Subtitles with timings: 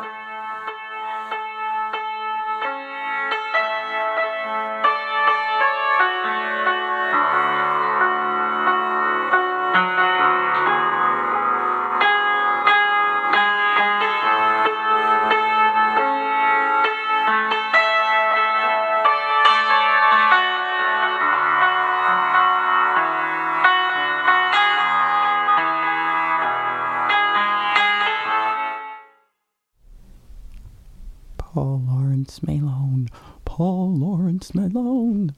[0.00, 0.29] Bye.
[31.52, 33.08] Paul Lawrence Malone.
[33.44, 35.34] Paul Lawrence Malone.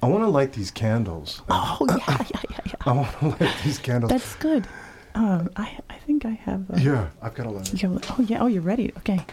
[0.00, 1.42] I want to light these candles.
[1.48, 2.72] Oh yeah, yeah, yeah, yeah.
[2.86, 4.10] I want to light these candles.
[4.10, 4.68] That's good.
[5.16, 6.70] Um, I I think I have.
[6.70, 7.72] A, yeah, I've got a light.
[7.82, 8.38] you have- oh yeah.
[8.40, 8.92] Oh, you're ready.
[8.98, 9.24] Okay.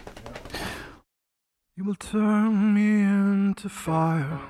[1.76, 4.40] You will turn me into fire.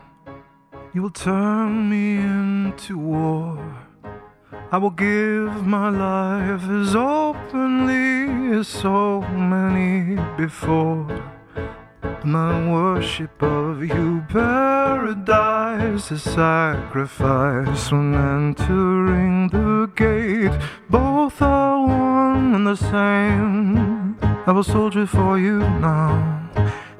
[0.94, 3.58] You will turn me into war.
[4.70, 6.96] I will give my life as
[7.52, 11.06] openly as so many before.
[12.24, 20.58] My worship of you, paradise, a sacrifice when entering the gate.
[20.88, 24.16] Both are one and the same.
[24.46, 26.48] I will soldier for you now.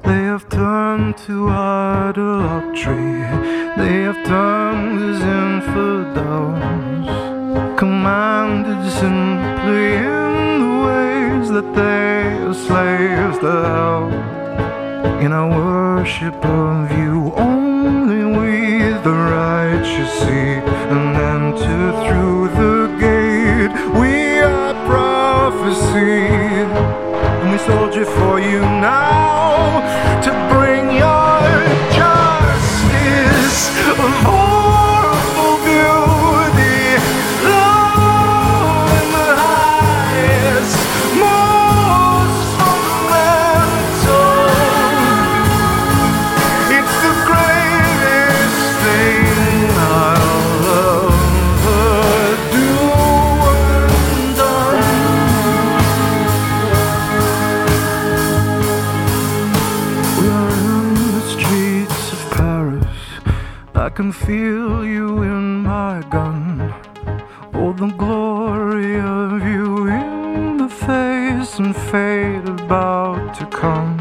[0.03, 3.23] They have turned to idolatry.
[3.81, 6.59] They have turned as infidels,
[7.79, 10.22] commanded simply
[11.53, 14.09] that they are slaves to hell.
[15.21, 20.57] In our worship of you, only we the righteous see
[20.93, 23.71] and enter through the gate.
[24.01, 26.15] We are prophecy,
[27.41, 29.81] and we soldier for you now
[30.25, 31.37] to bring your
[31.99, 33.59] justice
[63.95, 66.73] can feel you in my gun.
[67.53, 73.99] Oh, the glory of you in the face and fate about to come.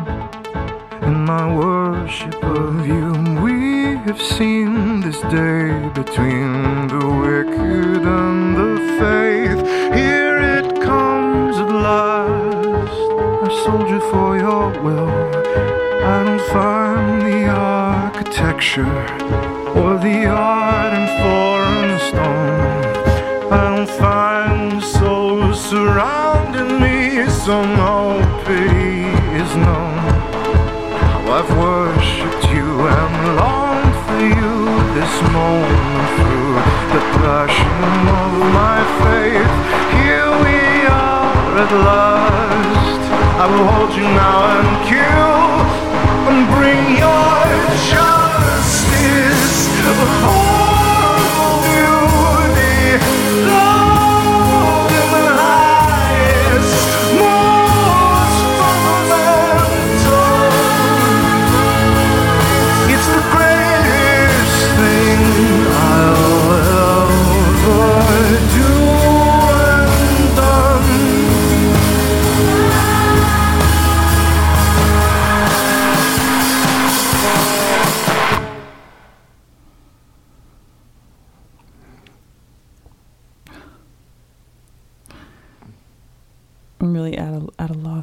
[1.02, 5.68] In my worship of you, we have seen this day
[6.00, 9.60] between the wicked and the faith.
[9.94, 12.98] Here it comes at last.
[13.44, 15.10] I soldier for your will.
[16.02, 19.61] I don't find the architecture
[20.22, 23.50] the art in foreign stone.
[23.50, 29.02] I don't find souls surrounding me, so no pity
[29.42, 29.98] is known.
[31.10, 32.68] How I've worshipped you
[32.98, 34.54] and longed for you
[34.98, 36.54] this moment through
[36.94, 39.54] the passion of my faith.
[39.98, 41.34] Here we are
[41.64, 43.02] at last.
[43.42, 44.71] I will hold you now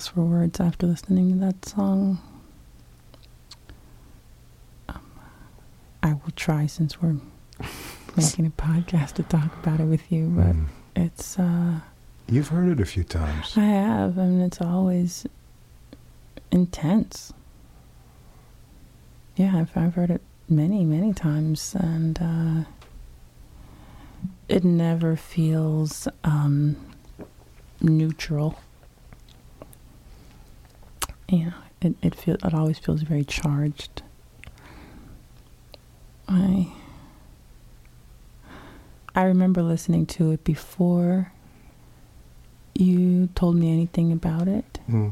[0.08, 2.20] a at a loss for words after listening to that song.
[4.88, 5.02] Um,
[6.04, 7.16] I will try since we're
[8.18, 10.66] making a podcast to talk about it with you, but Mm.
[10.96, 11.80] it's uh
[12.28, 13.58] You've heard it a few times.
[13.58, 14.20] I have.
[14.20, 15.26] I mean, it's always
[16.52, 17.34] intense.
[19.36, 22.66] Yeah, I've, I've heard it many, many times, and uh,
[24.48, 26.76] it never feels um,
[27.82, 28.60] neutral.
[31.30, 34.02] You know, it it feel it always feels very charged.
[36.28, 36.72] I
[39.16, 41.32] I remember listening to it before
[42.76, 45.12] you told me anything about it, Mm.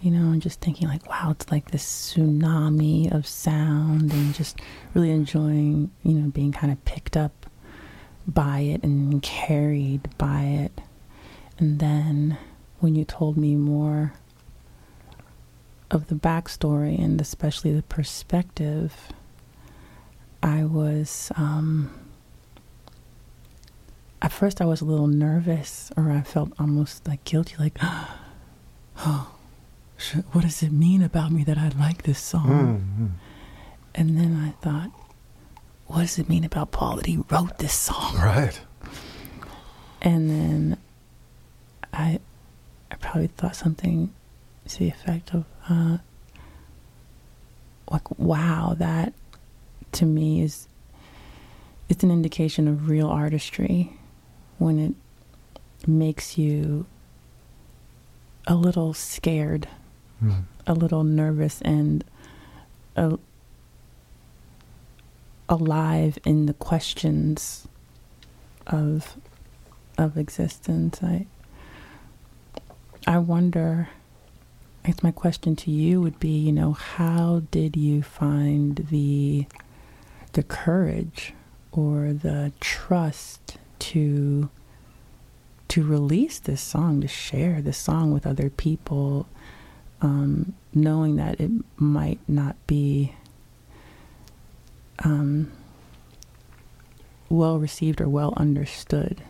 [0.00, 4.60] you know, and just thinking like, wow, it's like this tsunami of sound and just
[4.92, 7.46] really enjoying, you know, being kind of picked up
[8.26, 10.80] by it and carried by it.
[11.58, 12.36] And then
[12.80, 14.12] when you told me more
[15.90, 19.08] of the backstory and especially the perspective,
[20.42, 21.90] I was um,
[24.20, 27.76] at first I was a little nervous, or I felt almost like guilty, like,
[28.98, 29.30] oh,
[30.32, 32.84] what does it mean about me that I like this song?
[32.98, 33.10] Mm,
[33.94, 34.90] And then I thought,
[35.86, 38.16] what does it mean about Paul that he wrote this song?
[38.16, 38.60] Right.
[40.02, 40.76] And then
[41.92, 42.18] I,
[42.90, 44.12] I probably thought something
[44.68, 45.98] to the effect of, uh,
[47.90, 49.12] like, wow, that
[49.92, 50.66] to me is,
[51.88, 53.92] it's an indication of real artistry
[54.58, 54.94] when it
[55.88, 56.86] makes you
[58.46, 59.68] a little scared,
[60.22, 60.44] Mm.
[60.66, 62.04] a little nervous, and
[62.96, 63.18] a,
[65.48, 67.66] alive in the questions
[68.66, 69.16] of
[69.98, 71.02] of existence.
[71.02, 71.26] I
[73.06, 73.88] I wonder.
[74.84, 79.46] I guess my question to you would be, you know, how did you find the
[80.34, 81.32] the courage
[81.72, 84.50] or the trust to
[85.68, 89.26] to release this song, to share this song with other people,
[90.02, 93.14] um, knowing that it might not be
[95.02, 95.50] um,
[97.30, 99.22] well received or well understood.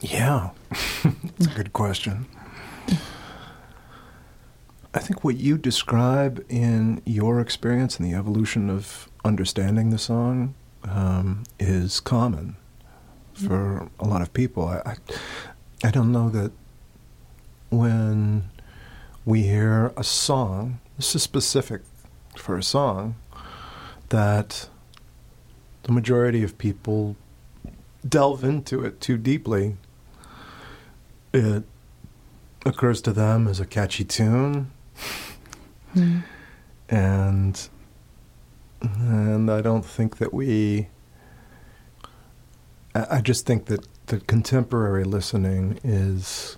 [0.00, 2.26] Yeah, it's a good question.
[4.98, 10.56] I think what you describe in your experience and the evolution of understanding the song
[10.82, 12.56] um, is common
[13.32, 14.66] for a lot of people.
[14.66, 14.96] I, I,
[15.84, 16.50] I don't know that
[17.70, 18.50] when
[19.24, 21.82] we hear a song, this is specific
[22.36, 23.14] for a song,
[24.08, 24.68] that
[25.84, 27.14] the majority of people
[28.06, 29.76] delve into it too deeply.
[31.32, 31.62] It
[32.66, 34.72] occurs to them as a catchy tune,
[35.94, 36.22] Mm.
[36.88, 37.68] and
[38.80, 40.88] and I don't think that we.
[42.94, 46.56] I just think that the contemporary listening is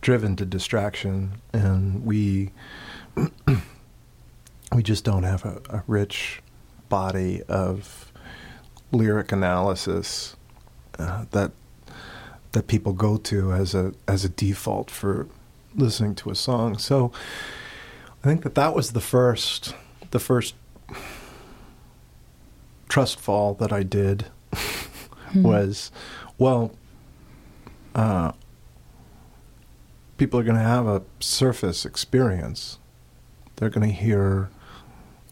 [0.00, 2.50] driven to distraction, and we
[4.72, 6.42] we just don't have a, a rich
[6.88, 8.12] body of
[8.92, 10.36] lyric analysis
[10.98, 11.52] uh, that
[12.52, 15.28] that people go to as a as a default for
[15.74, 16.78] listening to a song.
[16.78, 17.12] So
[18.26, 19.74] think that that was the first
[20.10, 20.54] the first
[22.88, 24.26] trust fall that I did
[25.32, 25.42] Hmm.
[25.42, 25.90] was
[26.38, 26.70] well
[27.94, 28.30] uh,
[30.18, 32.78] people are going to have a surface experience
[33.56, 34.50] they're going to hear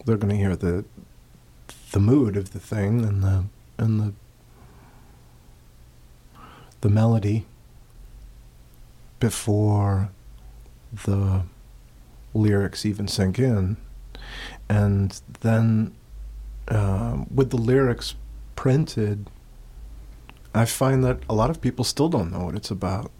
[0.05, 0.83] they're going to hear the
[1.91, 3.45] the mood of the thing and the
[3.77, 4.13] and the
[6.81, 7.45] the melody
[9.19, 10.09] before
[11.05, 11.43] the
[12.35, 13.77] lyrics even sink in
[14.69, 15.95] and then
[16.67, 18.15] um, with the lyrics
[18.55, 19.29] printed
[20.55, 23.11] I find that a lot of people still don't know what it's about.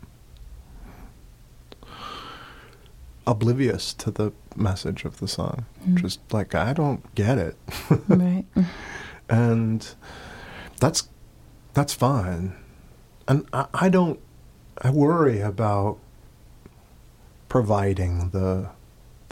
[3.27, 5.65] Oblivious to the message of the song.
[5.85, 6.01] Mm.
[6.01, 7.57] Just like, I don't get it.
[8.07, 8.45] right.
[9.29, 9.95] and
[10.79, 11.09] that's
[11.73, 12.55] that's fine.
[13.27, 14.19] And I, I don't
[14.81, 15.97] I worry about
[17.49, 18.69] providing the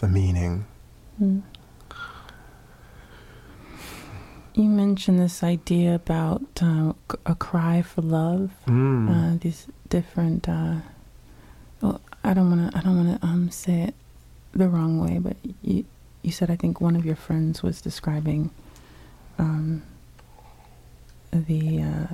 [0.04, 0.66] the meaning.
[1.20, 1.42] Mm.
[4.54, 6.92] You mentioned this idea about uh,
[7.26, 8.50] a cry for love.
[8.66, 9.08] Mm.
[9.10, 10.48] Uh, these different.
[10.48, 10.76] Uh,
[11.80, 12.78] well, I don't want to.
[12.78, 13.94] I don't want to um, say it
[14.52, 15.86] the wrong way, but you
[16.22, 18.50] you said I think one of your friends was describing
[19.38, 19.82] um,
[21.32, 22.06] the uh,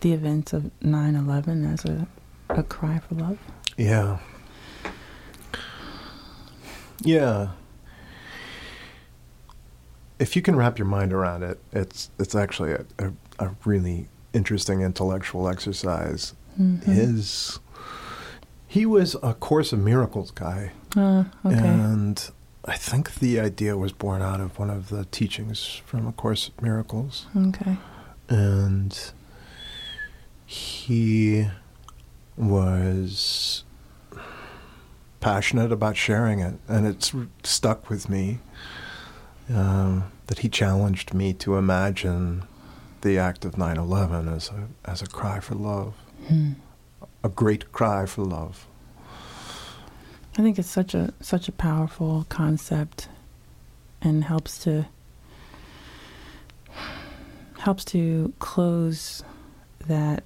[0.00, 2.06] the events of 9/11 as a
[2.48, 3.38] a cry for love.
[3.76, 4.18] Yeah.
[7.02, 7.48] Yeah.
[10.18, 13.12] If you can wrap your mind around it, it's it's actually a, a,
[13.46, 16.34] a really interesting intellectual exercise.
[16.60, 16.82] Mhm.
[16.84, 17.58] His
[18.66, 21.56] he was a Course of Miracles guy, Uh, okay.
[21.58, 22.30] and
[22.66, 26.48] I think the idea was born out of one of the teachings from A Course
[26.48, 27.78] of Miracles okay.
[28.28, 28.96] and
[30.46, 31.48] he
[32.36, 33.64] was
[35.20, 37.12] passionate about sharing it, and it's
[37.44, 38.38] stuck with me
[39.52, 42.42] um, that he challenged me to imagine
[43.02, 45.94] the act of 9/11 as a as a cry for love,
[46.28, 46.52] Hmm.
[47.24, 48.66] a great cry for love.
[50.38, 53.08] I think it's such a such a powerful concept
[54.02, 54.86] and helps to
[57.58, 59.22] helps to close
[59.86, 60.22] that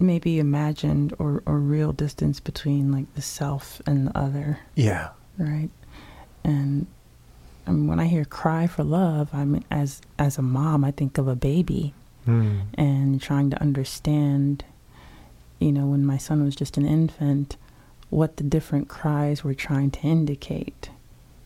[0.00, 5.08] maybe imagined or, or real distance between like the self and the other, Yeah.
[5.38, 5.70] right?
[6.44, 6.86] And
[7.66, 10.90] I mean, when I hear "cry for love," I mean, as as a mom, I
[10.90, 11.94] think of a baby
[12.26, 12.62] Mm.
[12.74, 14.62] and trying to understand,
[15.58, 17.56] you know, when my son was just an infant,
[18.10, 20.90] what the different cries were trying to indicate,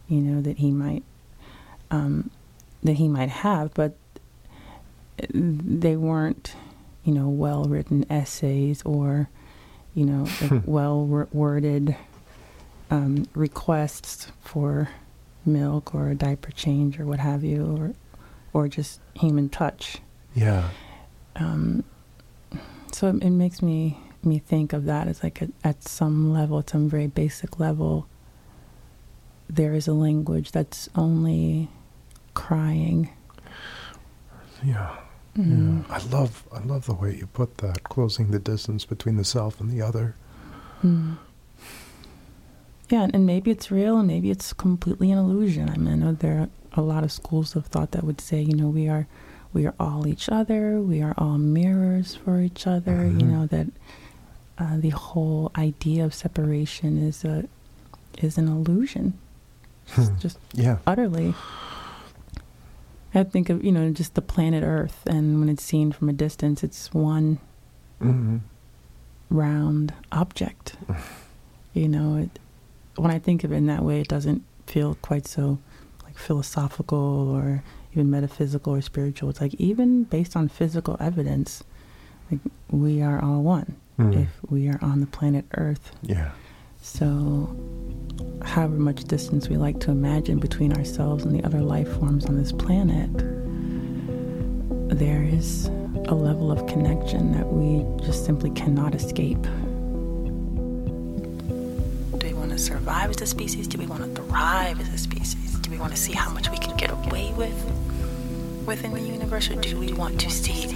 [0.08, 1.04] you know, that he might,
[1.92, 2.30] um,
[2.82, 3.96] that he might have, but
[5.32, 6.54] they weren't,
[7.04, 9.28] you know, well written essays or,
[9.94, 10.26] you know,
[10.64, 11.96] well worded
[12.90, 14.88] um, requests for
[15.46, 17.94] milk or a diaper change or what have you, or,
[18.52, 19.98] or just human touch
[20.34, 20.68] Yeah.
[21.36, 21.84] um,
[22.92, 26.58] so it, it makes me me think of that as like a, at some level,
[26.60, 28.06] at some very basic level,
[29.50, 31.68] there is a language that's only
[32.32, 33.10] crying.
[34.64, 34.96] Yeah.
[35.36, 35.84] Mm.
[35.88, 35.94] Yeah.
[35.96, 39.60] I love I love the way you put that, closing the distance between the self
[39.60, 40.14] and the other.
[40.84, 41.16] Mm.
[42.90, 45.70] Yeah, and, maybe it's real, and maybe it's completely an illusion.
[45.70, 48.40] I mean, I know there are a lot of schools of thought that would say,
[48.42, 49.06] you know, we are
[49.52, 53.06] we are all each other, we are all mirrors for each other.
[53.06, 53.30] You Mhm.
[53.32, 53.66] know that
[54.58, 57.48] uh, the whole idea of separation is a
[58.18, 59.14] is an illusion.
[59.96, 60.16] It's Hmm.
[60.18, 60.78] just Yeah.
[60.86, 61.34] utterly.
[63.14, 66.12] I think of you know just the planet Earth, and when it's seen from a
[66.12, 67.38] distance, it's one
[68.00, 68.38] hmm
[69.30, 70.76] round object.
[71.72, 72.38] you know, it,
[72.96, 75.58] when I think of it in that way, it doesn't feel quite so
[76.04, 79.30] like philosophical or even metaphysical or spiritual.
[79.30, 81.64] It's like even based on physical evidence,
[82.30, 82.40] like
[82.70, 84.24] we are all one Mm.
[84.24, 85.92] if we are on the planet Earth.
[86.02, 86.32] Yeah.
[86.82, 87.54] So,
[88.54, 92.36] however much distance we like to imagine between ourselves and the other life forms on
[92.36, 93.10] this planet,
[94.96, 95.66] there is
[96.06, 99.42] a level of connection that we just simply cannot escape.
[102.12, 103.66] Do we want to survive as a species?
[103.66, 105.54] Do we want to thrive as a species?
[105.56, 107.60] Do we want to see how much we can get away with
[108.64, 109.50] within the universe?
[109.50, 110.72] Or do we want to see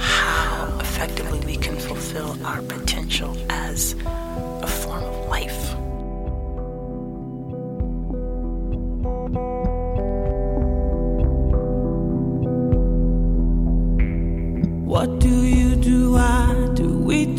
[0.00, 5.91] how effectively we can fulfill our potential as a form of life?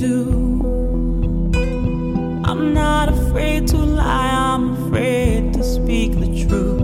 [0.03, 1.51] Do?
[2.43, 6.81] I'm not afraid to lie, I'm afraid to speak the truth.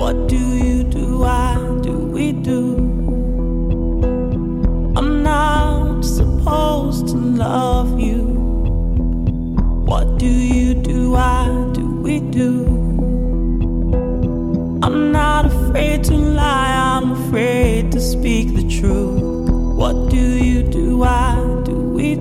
[0.00, 1.24] What do you do?
[1.24, 2.62] I do we do?
[4.98, 8.24] I'm not supposed to love you.
[9.90, 11.14] What do you do?
[11.16, 12.79] I do we do?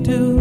[0.09, 0.39] Do?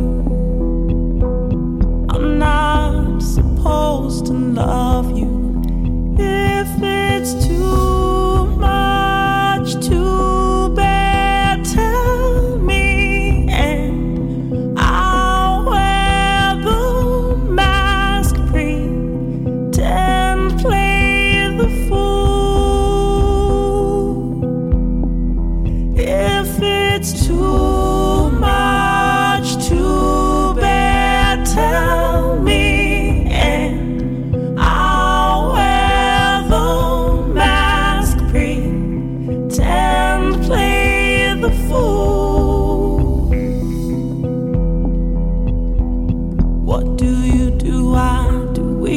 [2.08, 5.17] I'm not supposed to love you.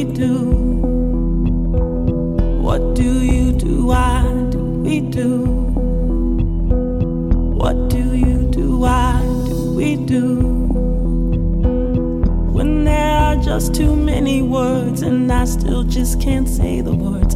[0.03, 0.51] Do?
[2.61, 3.91] What do you do?
[3.91, 5.45] I do we do?
[7.61, 8.83] What do you do?
[8.83, 10.35] I do we do?
[12.51, 17.35] When there are just too many words and I still just can't say the words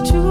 [0.00, 0.27] to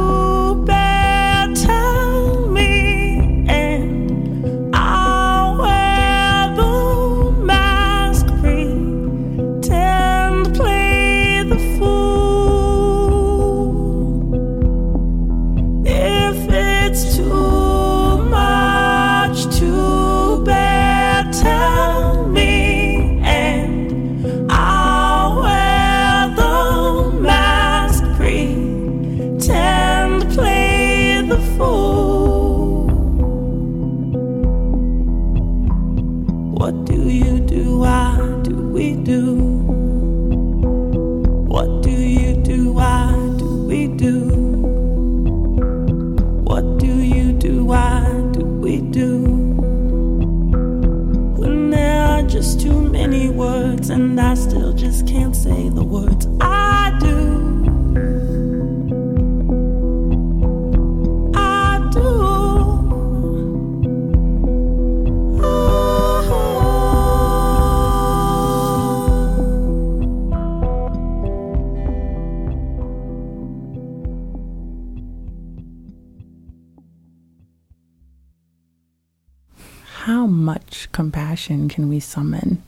[80.98, 82.64] compassion can we summon?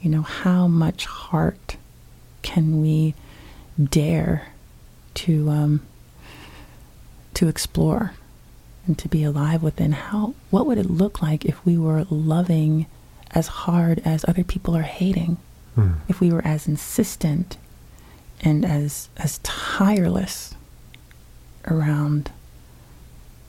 [0.00, 1.76] You know, how much heart
[2.42, 3.14] can we
[3.80, 4.48] dare
[5.22, 5.80] to um,
[7.34, 8.14] to explore
[8.84, 9.92] and to be alive within?
[9.92, 12.86] How what would it look like if we were loving
[13.30, 15.36] as hard as other people are hating?
[15.76, 15.92] Hmm.
[16.08, 17.58] If we were as insistent
[18.40, 20.56] and as as tireless
[21.68, 22.32] around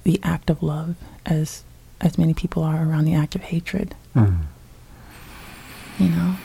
[0.04, 1.64] the act of love as
[2.02, 3.96] as many people are around the act of hatred.
[4.14, 4.36] Hmm.
[6.00, 6.36] You know?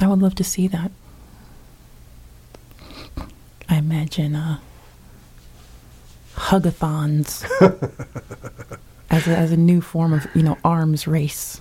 [0.00, 0.90] I would love to see that.
[3.68, 4.58] I imagine uh,
[6.36, 7.44] hugathons
[9.10, 11.60] as a, as a new form of you know arms race,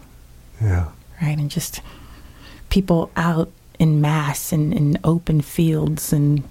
[0.61, 0.89] Yeah.
[1.21, 1.37] right?
[1.37, 1.81] And just
[2.69, 6.43] people out in mass and in open fields and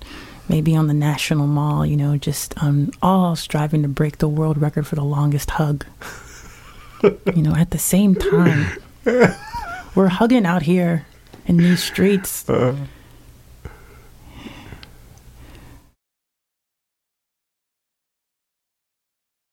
[0.49, 4.59] maybe on the National Mall, you know, just um, all striving to break the world
[4.61, 5.85] record for the longest hug.
[7.03, 8.67] you know, at the same time,
[9.95, 11.07] we're hugging out here
[11.47, 12.45] in these streets,